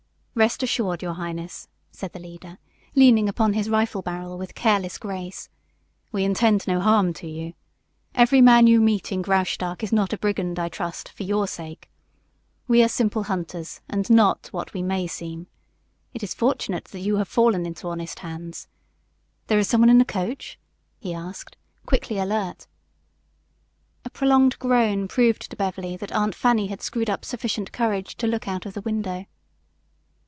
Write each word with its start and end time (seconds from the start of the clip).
"Rest 0.33 0.63
assured, 0.63 1.01
your 1.01 1.15
highness," 1.15 1.67
said 1.91 2.13
the 2.13 2.19
leader, 2.19 2.57
leaning 2.95 3.27
upon 3.27 3.51
his 3.51 3.69
rifle 3.69 4.01
barrel 4.01 4.37
with 4.37 4.55
careless 4.55 4.97
grace, 4.97 5.49
"we 6.13 6.23
intend 6.23 6.65
no 6.65 6.79
harm 6.79 7.11
to 7.15 7.27
you. 7.27 7.53
Every 8.15 8.39
man 8.39 8.65
you 8.65 8.79
meet 8.79 9.11
in 9.11 9.21
Graustark 9.21 9.83
is 9.83 9.91
not 9.91 10.13
a 10.13 10.17
brigand, 10.17 10.57
I 10.57 10.69
trust, 10.69 11.09
for 11.09 11.23
your 11.23 11.47
sake. 11.47 11.91
We 12.65 12.81
are 12.81 12.87
simple 12.87 13.23
hunters, 13.23 13.81
and 13.89 14.09
not 14.09 14.47
what 14.53 14.73
we 14.73 14.81
may 14.81 15.05
seem. 15.05 15.47
It 16.13 16.23
is 16.23 16.33
fortunate 16.33 16.85
that 16.85 17.01
you 17.01 17.17
have 17.17 17.27
fallen 17.27 17.65
into 17.65 17.89
honest 17.89 18.19
hands. 18.19 18.69
There 19.47 19.59
is 19.59 19.67
someone 19.67 19.89
in 19.89 19.97
the 19.97 20.05
coach?" 20.05 20.57
he 20.97 21.13
asked, 21.13 21.57
quickly 21.85 22.17
alert. 22.17 22.67
A 24.05 24.09
prolonged 24.09 24.57
groan 24.59 25.09
proved 25.09 25.51
to 25.51 25.57
Beverly 25.57 25.97
that 25.97 26.13
Aunt 26.13 26.35
Fanny 26.35 26.67
had 26.67 26.81
screwed 26.81 27.09
up 27.09 27.25
sufficient 27.25 27.73
courage 27.73 28.15
to 28.15 28.27
look 28.27 28.47
out 28.47 28.65
of 28.65 28.73
the 28.73 28.81
window. 28.81 29.25